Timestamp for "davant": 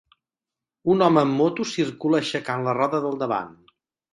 3.25-3.57